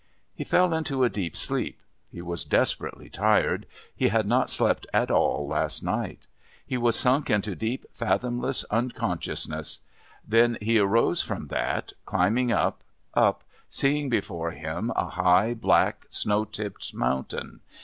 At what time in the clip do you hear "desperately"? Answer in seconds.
2.43-3.07